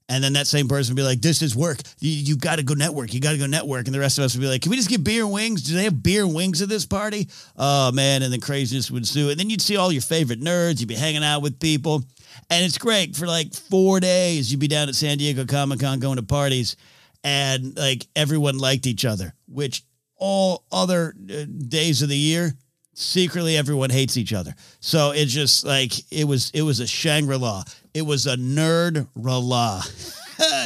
and 0.08 0.22
then 0.22 0.34
that 0.34 0.46
same 0.46 0.68
person 0.68 0.94
would 0.94 1.00
be 1.00 1.04
like, 1.04 1.20
this 1.20 1.42
is 1.42 1.56
work. 1.56 1.78
You, 1.98 2.10
you 2.10 2.36
got 2.36 2.56
to 2.56 2.62
go 2.62 2.74
network. 2.74 3.12
You 3.12 3.20
got 3.20 3.32
to 3.32 3.38
go 3.38 3.46
network. 3.46 3.86
And 3.86 3.94
the 3.94 3.98
rest 3.98 4.18
of 4.18 4.24
us 4.24 4.34
would 4.34 4.40
be 4.40 4.48
like, 4.48 4.62
can 4.62 4.70
we 4.70 4.76
just 4.76 4.88
get 4.88 5.02
beer 5.02 5.24
and 5.24 5.32
wings? 5.32 5.62
Do 5.62 5.74
they 5.74 5.84
have 5.84 6.00
beer 6.02 6.24
and 6.24 6.34
wings 6.34 6.62
at 6.62 6.68
this 6.68 6.86
party? 6.86 7.28
Oh, 7.56 7.90
man. 7.90 8.22
And 8.22 8.32
then 8.32 8.40
craziness 8.40 8.88
would 8.90 9.02
ensue. 9.02 9.30
And 9.30 9.40
then 9.40 9.50
you'd 9.50 9.60
see 9.60 9.76
all 9.76 9.90
your 9.90 10.02
favorite 10.02 10.40
nerds. 10.40 10.78
You'd 10.78 10.88
be 10.88 10.94
hanging 10.94 11.24
out 11.24 11.42
with 11.42 11.58
people. 11.58 12.04
And 12.50 12.64
it's 12.64 12.78
great 12.78 13.16
for 13.16 13.26
like 13.26 13.52
four 13.52 13.98
days. 13.98 14.50
You'd 14.50 14.60
be 14.60 14.68
down 14.68 14.88
at 14.88 14.94
San 14.94 15.18
Diego 15.18 15.44
Comic 15.44 15.80
Con 15.80 15.98
going 15.98 16.16
to 16.16 16.22
parties. 16.22 16.76
And 17.24 17.76
like 17.76 18.06
everyone 18.14 18.58
liked 18.58 18.86
each 18.86 19.04
other, 19.04 19.34
which 19.48 19.82
all 20.16 20.64
other 20.70 21.14
uh, 21.28 21.44
days 21.66 22.02
of 22.02 22.08
the 22.08 22.16
year, 22.16 22.52
secretly 22.94 23.56
everyone 23.56 23.90
hates 23.90 24.16
each 24.16 24.32
other. 24.32 24.54
So 24.80 25.10
it's 25.10 25.32
just 25.32 25.64
like 25.64 25.92
it 26.12 26.24
was 26.24 26.50
it 26.54 26.62
was 26.62 26.80
a 26.80 26.86
Shangri-La. 26.86 27.64
It 27.96 28.04
was 28.04 28.26
a 28.26 28.36
nerd 28.36 29.08
rala. 29.18 29.80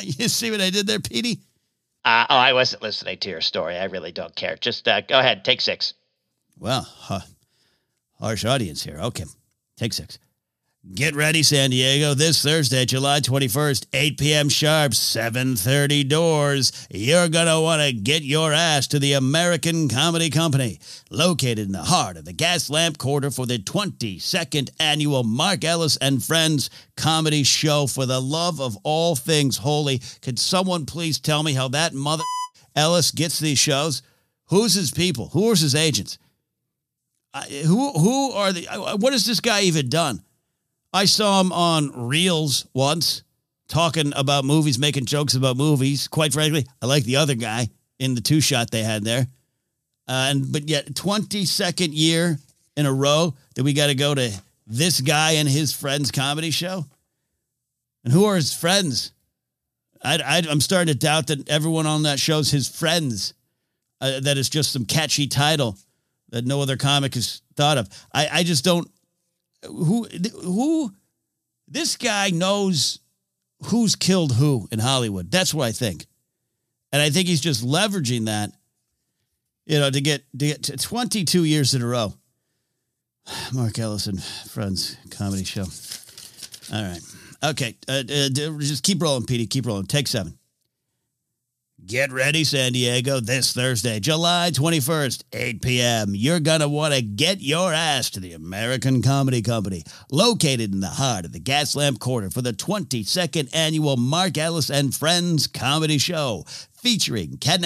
you 0.19 0.27
see 0.27 0.51
what 0.51 0.61
I 0.61 0.71
did 0.71 0.89
there, 0.89 0.99
Petey? 0.99 1.39
Uh, 2.05 2.27
oh, 2.29 2.37
I 2.37 2.55
wasn't 2.55 2.83
listening 2.83 3.19
to 3.19 3.31
your 3.31 3.41
story. 3.41 3.77
I 3.77 3.85
really 3.85 4.11
don't 4.11 4.35
care. 4.35 4.57
Just 4.57 4.89
uh, 4.89 5.03
go 5.03 5.17
ahead, 5.17 5.45
take 5.45 5.61
six. 5.61 5.95
Well, 6.59 6.83
huh, 6.83 7.21
harsh 8.19 8.45
audience 8.45 8.83
here. 8.83 8.99
Okay, 8.99 9.27
take 9.77 9.93
six. 9.93 10.19
Get 10.95 11.15
ready, 11.15 11.43
San 11.43 11.69
Diego, 11.71 12.15
this 12.15 12.43
Thursday, 12.43 12.87
July 12.87 13.21
21st, 13.21 13.87
8 13.93 14.19
p.m. 14.19 14.49
sharp, 14.49 14.93
7.30 14.93 16.09
doors. 16.09 16.89
You're 16.91 17.29
going 17.29 17.49
to 17.49 17.61
want 17.61 17.83
to 17.83 17.93
get 17.93 18.23
your 18.23 18.55
ass 18.55 18.87
to 18.89 18.99
the 18.99 19.13
American 19.13 19.91
Comedy 19.91 20.31
Company, 20.31 20.81
located 21.11 21.59
in 21.59 21.73
the 21.73 21.83
heart 21.83 22.17
of 22.17 22.25
the 22.25 22.33
Gaslamp 22.33 22.97
Quarter 22.97 23.31
for 23.31 23.45
the 23.45 23.59
22nd 23.59 24.71
annual 24.81 25.23
Mark 25.23 25.65
Ellis 25.65 25.99
and 25.99 26.25
Friends 26.25 26.71
comedy 26.97 27.43
show 27.43 27.87
for 27.87 28.07
the 28.07 28.21
love 28.21 28.59
of 28.59 28.79
all 28.83 29.15
things 29.15 29.59
holy. 29.59 30.01
Could 30.23 30.39
someone 30.39 30.87
please 30.87 31.21
tell 31.21 31.43
me 31.43 31.53
how 31.53 31.69
that 31.69 31.93
mother 31.93 32.25
Ellis 32.75 33.11
gets 33.11 33.39
these 33.39 33.59
shows? 33.59 34.01
Who's 34.47 34.73
his 34.73 34.91
people? 34.91 35.29
Who's 35.29 35.61
his 35.61 35.75
agents? 35.75 36.17
I, 37.35 37.43
who 37.67 37.93
who 37.93 38.33
are 38.33 38.51
the? 38.53 38.67
Uh, 38.67 38.97
what 38.97 39.13
has 39.13 39.27
this 39.27 39.41
guy 39.41 39.61
even 39.61 39.91
done? 39.91 40.25
I 40.93 41.05
saw 41.05 41.41
him 41.41 41.53
on 41.53 42.09
Reels 42.09 42.67
once 42.75 43.23
talking 43.69 44.13
about 44.17 44.45
movies, 44.45 44.79
making 44.79 45.07
jokes 45.07 45.35
about 45.35 45.57
movies. 45.57 46.09
Quite 46.09 46.33
frankly, 46.33 46.67
I 46.83 46.87
like 46.87 47.05
the 47.05 47.17
other 47.17 47.35
guy 47.35 47.69
in 47.99 48.15
the 48.15 48.21
two 48.21 48.41
shot 48.41 48.71
they 48.71 48.83
had 48.83 49.05
there. 49.05 49.27
Uh, 50.09 50.27
and 50.31 50.53
but 50.53 50.69
yet, 50.69 50.97
twenty 50.97 51.45
second 51.45 51.95
year 51.95 52.39
in 52.77 52.87
a 52.87 52.93
row 52.93 53.35
that 53.55 53.63
we 53.63 53.73
got 53.73 53.87
to 53.87 53.95
go 53.95 54.15
to 54.15 54.33
this 54.67 55.01
guy 55.01 55.33
and 55.33 55.49
his 55.49 55.73
friends 55.73 56.11
comedy 56.11 56.51
show. 56.51 56.85
And 58.05 58.13
who 58.13 58.25
are 58.25 58.37
his 58.37 58.53
friends? 58.53 59.13
I, 60.03 60.17
I, 60.17 60.43
I'm 60.51 60.61
starting 60.61 60.93
to 60.93 60.99
doubt 60.99 61.27
that 61.29 61.49
everyone 61.49 61.87
on 61.87 62.05
that 62.05 62.19
show's 62.19 62.51
his 62.51 62.67
friends. 62.67 63.35
Uh, 64.01 64.21
that 64.21 64.39
is 64.39 64.49
just 64.49 64.73
some 64.73 64.87
catchy 64.87 65.27
title 65.27 65.77
that 66.31 66.47
no 66.47 66.63
other 66.63 66.77
comic 66.77 67.15
has 67.15 67.43
thought 67.55 67.77
of. 67.77 67.89
I, 68.13 68.29
I 68.33 68.43
just 68.43 68.65
don't. 68.65 68.91
Who 69.67 70.07
who? 70.43 70.93
This 71.69 71.97
guy 71.97 72.31
knows 72.31 72.99
who's 73.67 73.95
killed 73.95 74.35
who 74.35 74.69
in 74.73 74.79
Hollywood. 74.79 75.31
That's 75.31 75.55
what 75.55 75.69
I 75.69 75.73
think, 75.73 76.07
and 76.93 77.01
I 77.01 77.11
think 77.11 77.29
he's 77.29 77.41
just 77.41 77.65
leveraging 77.65 78.27
that. 78.27 78.53
You 79.67 79.79
know, 79.79 79.91
to 79.91 80.01
get 80.01 80.25
to 80.39 80.47
get 80.47 80.65
to 80.65 80.77
22 80.77 81.45
years 81.45 81.75
in 81.75 81.83
a 81.83 81.87
row. 81.87 82.15
Mark 83.53 83.79
Ellison, 83.79 84.19
Friends 84.49 84.97
Comedy 85.11 85.45
Show. 85.45 85.67
All 86.73 86.83
right. 86.83 87.01
Okay. 87.43 87.77
Uh, 87.89 88.03
uh, 88.03 88.59
just 88.59 88.83
keep 88.83 89.01
rolling, 89.03 89.27
Petey. 89.27 89.47
Keep 89.47 89.67
rolling. 89.67 89.87
Take 89.87 90.07
seven. 90.07 90.39
Get 91.87 92.13
ready, 92.13 92.45
San 92.45 92.73
Diego, 92.73 93.21
this 93.21 93.53
Thursday, 93.53 94.01
July 94.01 94.51
21st, 94.53 95.25
8 95.33 95.63
p.m. 95.63 96.13
You're 96.15 96.39
going 96.39 96.61
to 96.61 96.69
want 96.69 96.95
to 96.95 97.01
get 97.01 97.41
your 97.41 97.73
ass 97.73 98.11
to 98.11 98.21
the 98.21 98.35
American 98.35 99.03
Comedy 99.03 99.41
Company, 99.41 99.85
located 100.11 100.73
in 100.73 100.81
the 100.81 100.89
heart 100.89 101.25
of 101.25 101.33
the 101.33 101.41
Gaslamp 101.41 101.99
Quarter 101.99 102.31
for 102.31 102.43
the 102.43 102.53
22nd 102.53 103.49
annual 103.55 103.97
Mark 103.97 104.37
Ellis 104.37 104.71
and 104.71 104.95
Friends 104.95 105.47
Comedy 105.47 105.99
Show, 105.99 106.45
featuring 106.73 107.39
Ken 107.39 107.65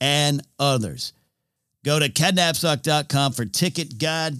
and 0.00 0.42
others. 0.58 1.12
Go 1.84 1.98
to 1.98 2.08
kennapzok.com 2.08 3.32
for 3.32 3.44
ticket. 3.44 3.98
God 3.98 4.38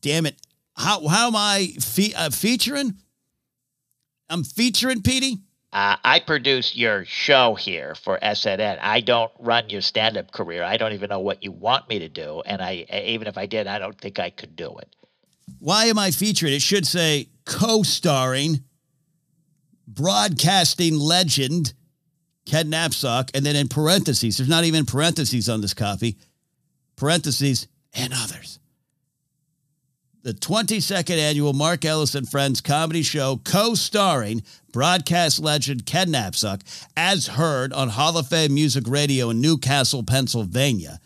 damn 0.00 0.26
it. 0.26 0.36
How, 0.74 1.06
how 1.06 1.28
am 1.28 1.36
I 1.36 1.74
fe- 1.78 2.14
uh, 2.16 2.30
featuring? 2.30 2.94
I'm 4.28 4.42
featuring 4.42 5.02
Petey? 5.02 5.38
Uh, 5.72 5.96
I 6.02 6.18
produce 6.18 6.74
your 6.74 7.04
show 7.04 7.54
here 7.54 7.94
for 7.94 8.18
SNN. 8.20 8.78
I 8.80 9.00
don't 9.00 9.30
run 9.38 9.70
your 9.70 9.80
stand-up 9.80 10.32
career. 10.32 10.64
I 10.64 10.76
don't 10.76 10.92
even 10.92 11.10
know 11.10 11.20
what 11.20 11.44
you 11.44 11.52
want 11.52 11.88
me 11.88 12.00
to 12.00 12.08
do, 12.08 12.42
and 12.44 12.60
I 12.60 12.86
even 12.90 13.28
if 13.28 13.38
I 13.38 13.46
did, 13.46 13.66
I 13.66 13.78
don't 13.78 13.98
think 13.98 14.18
I 14.18 14.30
could 14.30 14.56
do 14.56 14.76
it. 14.78 14.96
Why 15.58 15.86
am 15.86 15.98
I 15.98 16.10
featured? 16.10 16.50
It 16.50 16.62
should 16.62 16.86
say 16.86 17.28
co-starring 17.44 18.64
broadcasting 19.86 20.96
legend 20.96 21.74
Ken 22.46 22.70
Napzok, 22.70 23.30
and 23.34 23.44
then 23.44 23.54
in 23.54 23.68
parentheses, 23.68 24.38
there's 24.38 24.48
not 24.48 24.64
even 24.64 24.86
parentheses 24.86 25.48
on 25.48 25.60
this 25.60 25.74
copy. 25.74 26.16
Parentheses 26.96 27.68
and 27.94 28.12
others 28.14 28.59
the 30.22 30.32
22nd 30.32 31.18
annual 31.18 31.52
Mark 31.52 31.84
Ellis 31.84 32.14
and 32.14 32.28
Friends 32.28 32.60
comedy 32.60 33.02
show, 33.02 33.40
co 33.44 33.74
starring 33.74 34.42
broadcast 34.72 35.40
legend 35.40 35.86
Ken 35.86 36.08
Napzok, 36.08 36.62
as 36.96 37.26
heard 37.26 37.72
on 37.72 37.88
Hall 37.88 38.16
of 38.18 38.28
Fame 38.28 38.54
Music 38.54 38.84
Radio 38.86 39.30
in 39.30 39.40
Newcastle, 39.40 40.02
Pennsylvania, 40.02 41.00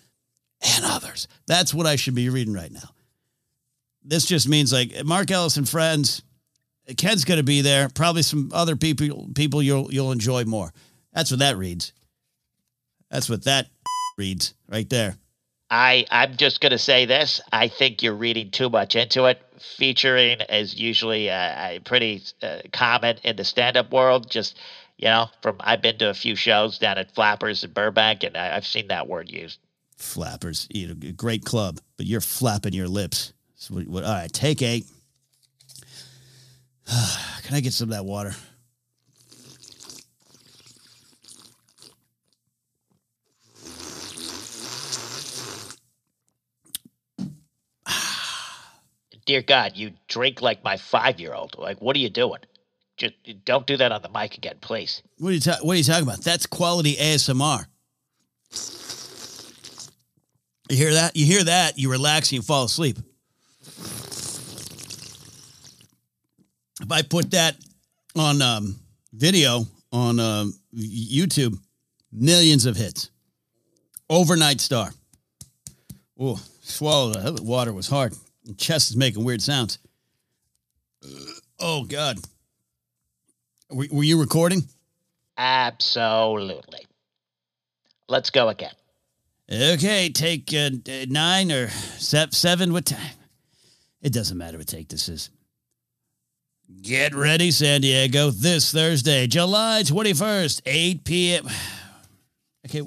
and 0.60 0.84
others. 0.84 1.28
That's 1.46 1.72
what 1.72 1.86
I 1.86 1.96
should 1.96 2.14
be 2.14 2.28
reading 2.28 2.54
right 2.54 2.72
now. 2.72 2.90
This 4.02 4.26
just 4.26 4.48
means 4.48 4.72
like 4.72 5.04
Mark 5.04 5.30
Ellis 5.30 5.56
and 5.56 5.68
Friends, 5.68 6.22
Ken's 6.96 7.24
going 7.24 7.38
to 7.38 7.44
be 7.44 7.62
there. 7.62 7.88
Probably 7.88 8.22
some 8.22 8.50
other 8.52 8.76
people 8.76 9.28
people 9.34 9.62
you'll 9.62 9.92
you'll 9.92 10.12
enjoy 10.12 10.44
more. 10.44 10.72
That's 11.12 11.30
what 11.30 11.40
that 11.40 11.56
reads. 11.56 11.92
That's 13.10 13.30
what 13.30 13.44
that 13.44 13.68
reads 14.18 14.54
right 14.68 14.88
there. 14.90 15.16
I 15.74 16.06
I'm 16.08 16.36
just 16.36 16.60
gonna 16.60 16.78
say 16.78 17.04
this. 17.04 17.40
I 17.52 17.66
think 17.66 18.02
you're 18.02 18.14
reading 18.14 18.52
too 18.52 18.70
much 18.70 18.94
into 18.94 19.24
it. 19.24 19.42
Featuring 19.76 20.38
is 20.48 20.78
usually 20.78 21.30
uh, 21.30 21.80
pretty 21.84 22.22
uh, 22.42 22.58
common 22.72 23.18
in 23.24 23.34
the 23.34 23.44
stand-up 23.44 23.92
world. 23.92 24.30
Just 24.30 24.56
you 24.98 25.06
know, 25.08 25.26
from 25.42 25.56
I've 25.58 25.82
been 25.82 25.98
to 25.98 26.10
a 26.10 26.14
few 26.14 26.36
shows 26.36 26.78
down 26.78 26.98
at 26.98 27.12
Flappers 27.12 27.64
in 27.64 27.72
Burbank, 27.72 28.22
and 28.22 28.36
I, 28.36 28.54
have 28.54 28.64
seen 28.64 28.86
that 28.88 29.08
word 29.08 29.28
used. 29.28 29.58
Flappers, 29.96 30.68
you 30.70 30.88
know, 30.88 31.12
great 31.16 31.44
club, 31.44 31.80
but 31.96 32.06
you're 32.06 32.20
flapping 32.20 32.72
your 32.72 32.88
lips. 32.88 33.32
So 33.56 33.74
what, 33.74 33.88
what, 33.88 34.04
all 34.04 34.14
right, 34.14 34.32
take 34.32 34.62
eight. 34.62 34.86
Can 37.42 37.56
I 37.56 37.60
get 37.60 37.72
some 37.72 37.88
of 37.88 37.96
that 37.96 38.04
water? 38.04 38.32
Dear 49.26 49.42
God, 49.42 49.72
you 49.74 49.92
drink 50.08 50.42
like 50.42 50.62
my 50.64 50.76
five 50.76 51.20
year 51.20 51.34
old. 51.34 51.56
Like, 51.58 51.80
what 51.80 51.96
are 51.96 52.00
you 52.00 52.10
doing? 52.10 52.40
Just 52.96 53.14
don't 53.44 53.66
do 53.66 53.76
that 53.76 53.90
on 53.90 54.02
the 54.02 54.08
mic 54.08 54.36
again, 54.36 54.56
please. 54.60 55.02
What 55.18 55.30
are 55.30 55.32
you 55.32 55.40
ta- 55.40 55.58
What 55.62 55.72
are 55.74 55.76
you 55.76 55.84
talking 55.84 56.04
about? 56.04 56.20
That's 56.20 56.46
quality 56.46 56.94
ASMR. 56.94 57.66
You 60.70 60.76
hear 60.76 60.94
that? 60.94 61.16
You 61.16 61.26
hear 61.26 61.44
that? 61.44 61.78
You 61.78 61.90
relax 61.90 62.28
and 62.30 62.36
you 62.36 62.42
fall 62.42 62.64
asleep. 62.64 62.98
If 66.80 66.90
I 66.90 67.02
put 67.02 67.32
that 67.32 67.56
on 68.16 68.40
um, 68.42 68.76
video 69.12 69.66
on 69.92 70.20
um, 70.20 70.54
YouTube, 70.74 71.58
millions 72.12 72.66
of 72.66 72.76
hits. 72.76 73.10
Overnight 74.08 74.60
star. 74.60 74.90
Oh, 76.18 76.40
swallowed. 76.62 77.16
That 77.16 77.40
water 77.40 77.72
was 77.72 77.88
hard 77.88 78.14
chest 78.56 78.90
is 78.90 78.96
making 78.96 79.24
weird 79.24 79.42
sounds. 79.42 79.78
Oh 81.58 81.84
God. 81.84 82.18
Were, 83.70 83.86
were 83.90 84.04
you 84.04 84.20
recording? 84.20 84.62
Absolutely. 85.36 86.86
Let's 88.08 88.30
go 88.30 88.48
again. 88.48 88.74
Okay, 89.50 90.08
take 90.08 90.52
uh, 90.54 90.70
nine 91.08 91.52
or 91.52 91.68
seven. 91.68 92.72
What 92.72 92.86
time? 92.86 93.16
It 94.00 94.12
doesn't 94.12 94.36
matter 94.36 94.58
what 94.58 94.66
take 94.66 94.88
this 94.88 95.08
is. 95.08 95.30
Get 96.80 97.14
ready, 97.14 97.50
San 97.50 97.82
Diego, 97.82 98.30
this 98.30 98.72
Thursday, 98.72 99.26
July 99.26 99.82
21st, 99.84 100.62
8 100.66 101.04
p.m. 101.04 101.48
Okay, 102.66 102.80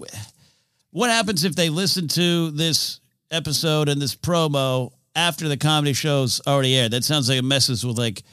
what 0.89 1.11
happens 1.11 1.43
if 1.43 1.55
they 1.55 1.69
listen 1.69 2.07
to 2.07 2.49
this 2.49 2.99
episode 3.29 3.89
and 3.89 4.01
this 4.01 4.15
promo 4.15 4.91
after 5.17 5.49
the 5.49 5.57
comedy 5.57 5.93
show's 5.93 6.39
already 6.47 6.77
aired. 6.77 6.91
That 6.91 7.03
sounds 7.03 7.27
like 7.27 7.39
it 7.39 7.43
messes 7.43 7.85
with 7.85 7.97
like 7.97 8.23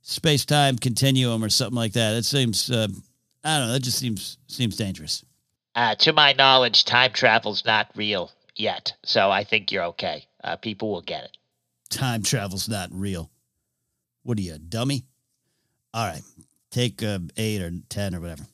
space 0.00 0.44
time 0.44 0.78
continuum 0.78 1.44
or 1.44 1.50
something 1.50 1.76
like 1.76 1.92
that. 1.92 2.14
It 2.16 2.24
seems 2.24 2.68
uh, 2.70 2.88
I 3.44 3.58
don't 3.58 3.68
know. 3.68 3.72
That 3.74 3.82
just 3.82 3.98
seems 3.98 4.38
seems 4.48 4.76
dangerous. 4.76 5.24
Uh, 5.76 5.94
to 5.96 6.12
my 6.12 6.32
knowledge, 6.32 6.84
time 6.84 7.12
travel's 7.12 7.64
not 7.64 7.90
real 7.94 8.32
yet, 8.56 8.94
so 9.04 9.30
I 9.30 9.44
think 9.44 9.70
you're 9.70 9.84
okay. 9.84 10.24
Uh, 10.42 10.56
people 10.56 10.90
will 10.90 11.02
get 11.02 11.24
it. 11.24 11.36
Time 11.90 12.22
travel's 12.22 12.68
not 12.68 12.88
real. 12.90 13.30
What 14.24 14.38
are 14.38 14.42
you, 14.42 14.54
a 14.54 14.58
dummy? 14.58 15.04
All 15.94 16.06
right, 16.06 16.22
take 16.70 17.02
uh, 17.02 17.20
eight 17.36 17.62
or 17.62 17.72
ten 17.88 18.14
or 18.14 18.20
whatever. 18.20 18.44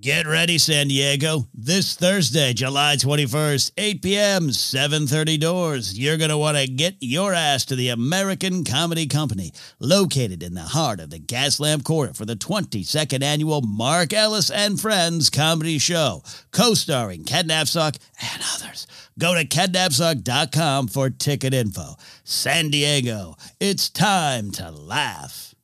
Get 0.00 0.26
ready, 0.26 0.58
San 0.58 0.88
Diego. 0.88 1.48
This 1.52 1.94
Thursday, 1.94 2.52
July 2.52 2.96
21st, 2.96 3.72
8 3.76 4.02
p.m., 4.02 4.48
7.30 4.48 5.38
doors. 5.40 5.98
You're 5.98 6.16
going 6.16 6.30
to 6.30 6.38
want 6.38 6.56
to 6.56 6.66
get 6.66 6.96
your 7.00 7.34
ass 7.34 7.64
to 7.66 7.76
the 7.76 7.88
American 7.88 8.64
Comedy 8.64 9.06
Company, 9.06 9.52
located 9.78 10.42
in 10.42 10.54
the 10.54 10.62
heart 10.62 11.00
of 11.00 11.10
the 11.10 11.18
Gaslamp 11.18 11.84
Quarter 11.84 12.14
for 12.14 12.24
the 12.24 12.36
22nd 12.36 13.22
annual 13.22 13.60
Mark 13.60 14.12
Ellis 14.12 14.50
and 14.50 14.80
Friends 14.80 15.30
Comedy 15.30 15.78
Show, 15.78 16.22
co-starring 16.52 17.24
Ken 17.24 17.48
Napzok 17.48 17.98
and 18.20 18.42
others. 18.54 18.86
Go 19.18 19.34
to 19.34 19.44
kennapzok.com 19.44 20.88
for 20.88 21.10
ticket 21.10 21.54
info. 21.54 21.96
San 22.24 22.70
Diego, 22.70 23.36
it's 23.60 23.90
time 23.90 24.52
to 24.52 24.70
laugh. 24.70 25.54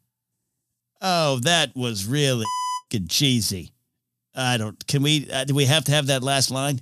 Oh, 1.01 1.39
that 1.43 1.75
was 1.77 2.07
really 2.07 2.47
cheesy. 3.09 3.73
I 4.39 4.57
don't. 4.57 4.87
Can 4.87 5.03
we? 5.03 5.29
Uh, 5.31 5.45
do 5.45 5.55
we 5.55 5.65
have 5.65 5.85
to 5.85 5.93
have 5.93 6.07
that 6.07 6.23
last 6.23 6.51
line? 6.51 6.81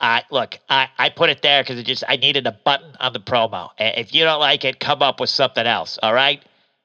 Uh, 0.00 0.20
look, 0.30 0.58
I, 0.68 0.88
I 0.96 1.08
put 1.10 1.30
it 1.30 1.42
there 1.42 1.62
because 1.62 1.78
it 1.78 1.84
just 1.84 2.04
I 2.08 2.16
needed 2.16 2.46
a 2.46 2.52
button 2.52 2.92
on 3.00 3.12
the 3.12 3.20
promo. 3.20 3.70
If 3.78 4.14
you 4.14 4.24
don't 4.24 4.40
like 4.40 4.64
it, 4.64 4.78
come 4.78 5.02
up 5.02 5.20
with 5.20 5.30
something 5.30 5.66
else. 5.66 5.98
All 6.02 6.14
right, 6.14 6.42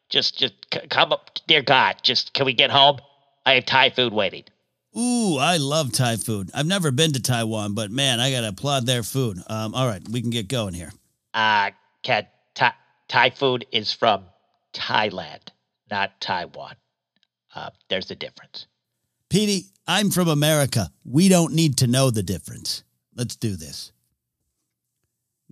just 0.09 0.37
just 0.37 0.53
come 0.89 1.11
up, 1.11 1.31
dear 1.47 1.61
God. 1.61 1.97
Just 2.03 2.33
can 2.33 2.45
we 2.45 2.53
get 2.53 2.71
home? 2.71 2.99
I 3.45 3.55
have 3.55 3.65
Thai 3.65 3.89
food 3.89 4.13
waiting. 4.13 4.43
Ooh, 4.97 5.37
I 5.39 5.57
love 5.57 5.91
Thai 5.91 6.17
food. 6.17 6.51
I've 6.53 6.67
never 6.67 6.91
been 6.91 7.13
to 7.13 7.21
Taiwan, 7.21 7.73
but 7.73 7.91
man, 7.91 8.19
I 8.19 8.31
gotta 8.31 8.49
applaud 8.49 8.85
their 8.85 9.03
food. 9.03 9.39
Um, 9.47 9.73
all 9.73 9.87
right, 9.87 10.01
we 10.07 10.21
can 10.21 10.29
get 10.29 10.47
going 10.47 10.73
here. 10.73 10.91
Uh, 11.33 11.71
Ken, 12.03 12.27
Thai, 12.53 12.73
Thai 13.07 13.29
food 13.31 13.65
is 13.71 13.91
from 13.91 14.25
Thailand, 14.73 15.49
not 15.89 16.19
Taiwan. 16.21 16.75
Uh, 17.55 17.69
there's 17.89 18.09
a 18.11 18.15
difference. 18.15 18.67
Petey, 19.33 19.65
I'm 19.87 20.11
from 20.11 20.27
America. 20.27 20.91
We 21.03 21.27
don't 21.27 21.55
need 21.55 21.77
to 21.77 21.87
know 21.87 22.11
the 22.11 22.21
difference. 22.21 22.83
Let's 23.15 23.35
do 23.35 23.55
this. 23.55 23.91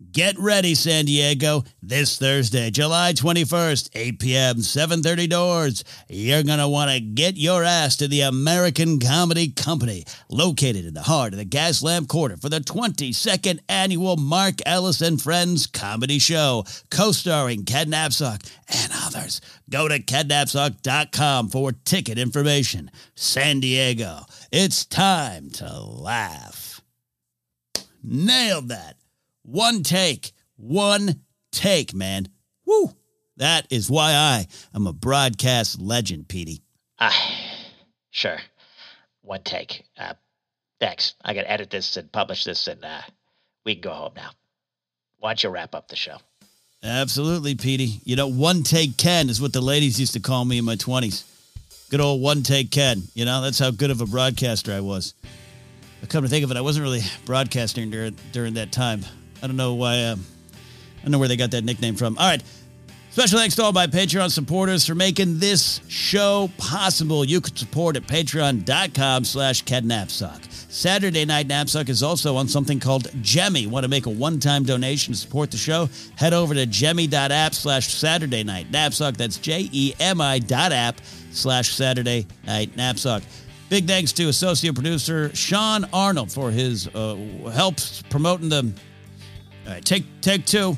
Get 0.10 0.38
ready, 0.40 0.74
San 0.74 1.06
Diego. 1.06 1.64
This 1.82 2.18
Thursday, 2.18 2.72
July 2.72 3.14
21st, 3.14 3.92
8 3.94 4.20
p.m., 4.20 4.56
7.30 4.58 5.30
doors. 5.30 5.84
You're 6.10 6.44
going 6.44 6.60
to 6.60 6.68
want 6.68 6.90
to 6.90 7.00
get 7.00 7.38
your 7.38 7.64
ass 7.64 7.98
to 7.98 8.08
the 8.08 8.22
American 8.22 9.00
Comedy 9.00 9.50
Company, 9.50 10.06
located 10.28 10.86
in 10.86 10.96
the 10.96 11.04
heart 11.04 11.34
of 11.34 11.40
the 11.40 11.46
Gaslamp 11.46 12.08
Quarter 12.08 12.38
for 12.38 12.50
the 12.50 12.60
22nd 12.60 13.60
annual 13.70 14.18
Mark 14.18 14.56
Ellis 14.66 15.02
and 15.02 15.22
Friends 15.22 15.68
Comedy 15.68 16.18
Show, 16.18 16.66
co-starring 16.90 17.64
Ken 17.64 17.92
Napzok 17.92 18.50
and 18.70 18.92
others. 19.06 19.40
Go 19.70 19.88
to 19.88 20.00
kennapzok.com 20.00 21.50
for 21.50 21.74
ticket 21.74 22.18
information. 22.18 22.90
San 23.16 23.60
Diego, 23.60 24.22
it's 24.52 24.84
time 24.84 25.52
to 25.52 25.80
laugh. 25.80 26.82
Nailed 28.04 28.70
that. 28.70 28.96
One 29.44 29.84
take. 29.84 30.32
One 30.58 31.22
take, 31.52 31.94
man. 31.94 32.28
Woo! 32.66 32.92
That 33.38 33.66
is 33.70 33.90
why 33.90 34.14
I 34.14 34.48
am 34.76 34.86
a 34.86 34.94
broadcast 34.94 35.82
legend, 35.82 36.28
Petey. 36.28 36.62
Ah, 37.00 37.36
sure. 38.12 38.38
One 39.22 39.42
take. 39.44 39.84
Uh, 39.98 40.14
thanks. 40.80 41.16
I 41.24 41.34
got 41.34 41.42
to 41.42 41.52
edit 41.52 41.70
this 41.70 41.98
and 41.98 42.12
publish 42.12 42.44
this, 42.44 42.68
and 42.68 42.84
uh, 42.86 43.02
we 43.66 43.76
can 43.76 43.82
go 43.82 43.94
home 43.94 44.14
now. 44.16 44.30
Why 45.18 45.32
don't 45.32 45.44
you 45.44 45.50
wrap 45.50 45.74
up 45.74 45.88
the 45.88 45.96
show? 45.96 46.18
Absolutely, 46.84 47.56
Petey. 47.56 48.02
You 48.04 48.16
know, 48.16 48.28
one 48.28 48.64
take 48.64 48.98
Ken 48.98 49.30
is 49.30 49.40
what 49.40 49.54
the 49.54 49.62
ladies 49.62 50.00
used 50.00 50.14
to 50.14 50.20
call 50.20 50.46
me 50.46 50.58
in 50.58 50.66
my 50.66 50.76
20s. 50.76 51.24
Good 51.90 52.02
old 52.02 52.22
one 52.22 52.42
take 52.42 52.72
Ken. 52.72 53.04
You 53.14 53.26
know, 53.26 53.42
that's 53.42 53.60
how 53.60 53.70
good 53.72 53.92
of 53.92 54.02
a 54.02 54.06
broadcaster 54.06 54.72
I 54.72 54.80
was. 54.80 55.14
But 56.00 56.10
come 56.10 56.24
to 56.24 56.30
think 56.30 56.44
of 56.44 56.52
it, 56.52 56.58
I 56.58 56.62
wasn't 56.62 56.84
really 56.84 57.02
broadcasting 57.26 57.92
during, 57.92 58.16
during 58.32 58.56
that 58.56 58.72
time. 58.72 59.02
I 59.42 59.48
don't 59.48 59.58
know 59.58 59.74
why. 59.74 60.04
Uh, 60.04 60.16
I 60.16 61.04
don't 61.04 61.12
know 61.12 61.20
where 61.20 61.28
they 61.28 61.38
got 61.38 61.52
that 61.52 61.64
nickname 61.64 61.96
from. 61.96 62.18
All 62.18 62.28
right. 62.28 62.44
Special 63.12 63.40
thanks 63.40 63.56
to 63.56 63.64
all 63.64 63.74
my 63.74 63.88
Patreon 63.88 64.32
supporters 64.32 64.86
for 64.88 64.96
making 64.96 65.40
this 65.40 65.82
show 65.90 66.50
possible. 66.58 67.26
You 67.26 67.42
can 67.42 67.54
support 67.58 67.98
at 67.98 68.04
patreon.com 68.04 69.26
slash 69.26 69.66
Napzok. 69.66 70.72
Saturday 70.72 71.26
Night 71.26 71.50
Napzok 71.50 71.90
is 71.90 72.02
also 72.04 72.38
on 72.38 72.48
something 72.48 72.80
called 72.80 73.10
Jemi. 73.22 73.68
Want 73.68 73.84
to 73.84 73.90
make 73.90 74.06
a 74.06 74.10
one-time 74.10 74.64
donation 74.64 75.14
to 75.14 75.20
support 75.20 75.52
the 75.52 75.58
show? 75.58 75.90
Head 76.16 76.34
over 76.34 76.54
to 76.54 76.66
jemi.app 76.66 77.54
slash 77.54 77.94
Saturday 77.94 78.46
Night 78.46 78.72
Napzok. 78.72 79.18
That's 79.18 79.36
J-E-M-I 79.36 80.40
dot 80.40 80.72
app 80.72 81.02
slash 81.32 81.74
Saturday 81.76 82.28
Night 82.46 82.78
Napzok. 82.78 83.24
Big 83.68 83.88
thanks 83.88 84.14
to 84.14 84.30
associate 84.30 84.74
producer 84.74 85.36
Sean 85.36 85.86
Arnold 85.92 86.32
for 86.32 86.50
his 86.50 86.88
uh, 86.96 87.16
help 87.54 87.76
promoting 88.10 88.48
the 88.48 88.72
all 89.66 89.74
right, 89.74 89.84
take 89.84 90.04
take 90.22 90.46
two. 90.46 90.78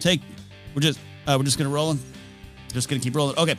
Take. 0.00 0.20
We're 0.74 0.82
just 0.82 1.00
uh, 1.26 1.36
we're 1.38 1.44
just 1.44 1.58
gonna 1.58 1.70
roll. 1.70 1.96
Just 2.72 2.88
gonna 2.88 3.00
keep 3.00 3.16
rolling. 3.16 3.36
Okay. 3.38 3.56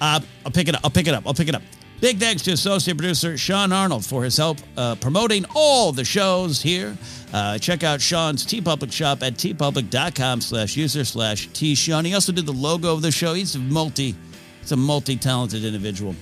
Uh, 0.00 0.20
I'll 0.44 0.52
pick 0.52 0.68
it 0.68 0.74
up. 0.74 0.80
I'll 0.82 0.90
pick 0.90 1.06
it 1.06 1.14
up. 1.14 1.26
I'll 1.26 1.34
pick 1.34 1.48
it 1.48 1.54
up. 1.54 1.62
Big 2.00 2.18
thanks 2.18 2.40
to 2.42 2.52
associate 2.52 2.96
producer 2.96 3.36
Sean 3.36 3.72
Arnold 3.72 4.06
for 4.06 4.24
his 4.24 4.34
help 4.38 4.56
uh, 4.78 4.94
promoting 4.94 5.44
all 5.54 5.92
the 5.92 6.04
shows 6.04 6.62
here. 6.62 6.96
Uh, 7.34 7.58
check 7.58 7.84
out 7.84 8.00
Sean's 8.00 8.46
TeePublic 8.46 8.90
shop 8.90 9.22
at 9.22 9.34
teepublic.com 9.34 10.40
slash 10.40 10.76
user 10.78 11.04
slash 11.04 11.48
T 11.48 11.74
Sean. 11.74 12.06
He 12.06 12.14
also 12.14 12.32
did 12.32 12.46
the 12.46 12.52
logo 12.52 12.94
of 12.94 13.02
the 13.02 13.10
show. 13.10 13.34
He's 13.34 13.54
a 13.54 13.58
multi, 13.58 14.14
he's 14.60 14.72
a 14.72 14.76
multi-talented 14.76 15.62
individual. 15.62 16.14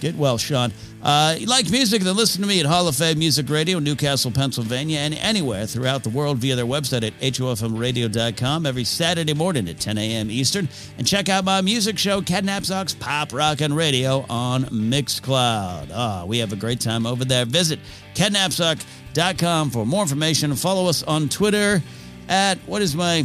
Get 0.00 0.14
well, 0.14 0.38
Sean. 0.38 0.72
Uh, 1.06 1.36
you 1.38 1.46
like 1.46 1.70
music? 1.70 2.02
Then 2.02 2.16
listen 2.16 2.42
to 2.42 2.48
me 2.48 2.58
at 2.58 2.66
Hall 2.66 2.88
of 2.88 2.96
Fame 2.96 3.20
Music 3.20 3.48
Radio, 3.48 3.78
Newcastle, 3.78 4.32
Pennsylvania, 4.32 4.98
and 4.98 5.14
anywhere 5.14 5.64
throughout 5.64 6.02
the 6.02 6.10
world 6.10 6.38
via 6.38 6.56
their 6.56 6.66
website 6.66 7.04
at 7.04 7.12
hofmradio.com 7.20 8.66
every 8.66 8.82
Saturday 8.82 9.32
morning 9.32 9.68
at 9.68 9.78
10 9.78 9.98
a.m. 9.98 10.32
Eastern. 10.32 10.68
And 10.98 11.06
check 11.06 11.28
out 11.28 11.44
my 11.44 11.60
music 11.60 11.96
show, 11.96 12.22
Ken 12.22 12.44
Napzok's 12.44 12.94
Pop 12.94 13.32
and 13.60 13.76
Radio 13.76 14.26
on 14.28 14.64
Mixcloud. 14.64 15.92
Ah, 15.94 16.24
we 16.26 16.38
have 16.38 16.52
a 16.52 16.56
great 16.56 16.80
time 16.80 17.06
over 17.06 17.24
there. 17.24 17.44
Visit 17.44 17.78
kennapzok.com 18.16 19.70
for 19.70 19.86
more 19.86 20.02
information 20.02 20.56
follow 20.56 20.88
us 20.88 21.04
on 21.04 21.28
Twitter 21.28 21.80
at 22.28 22.58
what 22.66 22.82
is 22.82 22.96
my 22.96 23.24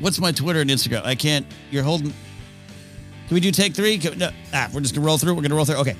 what's 0.00 0.18
my 0.18 0.32
Twitter 0.32 0.60
and 0.60 0.70
Instagram? 0.70 1.04
I 1.04 1.14
can't. 1.14 1.46
You're 1.70 1.84
holding. 1.84 2.08
Can 2.08 3.34
we 3.34 3.38
do 3.38 3.52
take 3.52 3.74
three? 3.74 3.96
Can, 3.96 4.18
no, 4.18 4.30
ah, 4.52 4.68
we're 4.74 4.80
just 4.80 4.92
gonna 4.92 5.06
roll 5.06 5.18
through. 5.18 5.34
We're 5.34 5.42
gonna 5.42 5.54
roll 5.54 5.66
through. 5.66 5.76
Okay. 5.76 5.94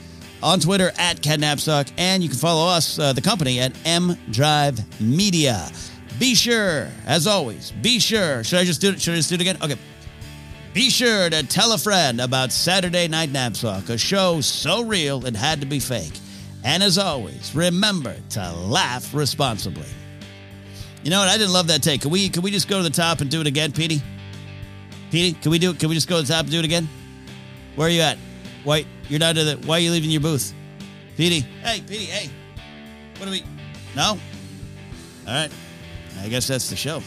On 0.44 0.60
Twitter 0.60 0.92
at 0.98 1.22
Napzok, 1.22 1.90
and 1.96 2.22
you 2.22 2.28
can 2.28 2.36
follow 2.36 2.68
us, 2.68 2.98
uh, 2.98 3.14
the 3.14 3.22
company, 3.22 3.60
at 3.60 3.72
M 3.86 4.14
Drive 4.30 4.78
Media. 5.00 5.70
Be 6.18 6.34
sure, 6.34 6.88
as 7.06 7.26
always, 7.26 7.72
be 7.80 7.98
sure. 7.98 8.44
Should 8.44 8.58
I 8.58 8.64
just 8.64 8.82
do 8.82 8.90
it? 8.90 9.00
Should 9.00 9.14
I 9.14 9.16
just 9.16 9.30
do 9.30 9.36
it 9.36 9.40
again? 9.40 9.56
Okay. 9.62 9.76
Be 10.74 10.90
sure 10.90 11.30
to 11.30 11.46
tell 11.46 11.72
a 11.72 11.78
friend 11.78 12.20
about 12.20 12.52
Saturday 12.52 13.08
Night 13.08 13.30
Napzok, 13.30 13.88
a 13.88 13.96
show 13.96 14.42
so 14.42 14.84
real 14.84 15.24
it 15.24 15.34
had 15.34 15.62
to 15.62 15.66
be 15.66 15.80
fake. 15.80 16.12
And 16.62 16.82
as 16.82 16.98
always, 16.98 17.54
remember 17.54 18.14
to 18.30 18.52
laugh 18.52 19.14
responsibly. 19.14 19.88
You 21.04 21.10
know 21.10 21.20
what? 21.20 21.28
I 21.28 21.38
didn't 21.38 21.54
love 21.54 21.68
that 21.68 21.82
take. 21.82 22.02
Can 22.02 22.10
we 22.10 22.28
can 22.28 22.42
we 22.42 22.50
just 22.50 22.68
go 22.68 22.76
to 22.76 22.82
the 22.82 22.94
top 22.94 23.22
and 23.22 23.30
do 23.30 23.40
it 23.40 23.46
again, 23.46 23.72
Petey? 23.72 24.02
Petey, 25.10 25.38
can 25.40 25.50
we 25.50 25.58
do 25.58 25.70
it? 25.70 25.80
Can 25.80 25.88
we 25.88 25.94
just 25.94 26.08
go 26.08 26.16
to 26.20 26.22
the 26.26 26.30
top 26.30 26.42
and 26.42 26.50
do 26.50 26.58
it 26.58 26.66
again? 26.66 26.86
Where 27.76 27.88
are 27.88 27.90
you 27.90 28.02
at? 28.02 28.18
Why 28.64 28.86
you're 29.08 29.20
not 29.20 29.36
to 29.36 29.44
the? 29.44 29.56
Why 29.66 29.76
are 29.76 29.80
you 29.80 29.90
leaving 29.90 30.10
your 30.10 30.20
booth, 30.20 30.52
Petey? 31.16 31.40
Hey, 31.62 31.80
Petey. 31.86 32.06
Hey, 32.06 32.30
what 33.18 33.26
do 33.26 33.30
we? 33.30 33.44
No. 33.94 34.18
All 35.26 35.32
right. 35.32 35.50
I 36.20 36.28
guess 36.28 36.48
that's 36.48 36.70
the 36.70 36.76
show. 36.76 37.02